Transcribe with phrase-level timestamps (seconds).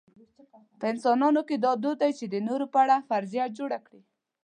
[0.79, 4.01] په انسانانو کې دا دود دی چې د نورو په اړه فرضیه جوړه کړي.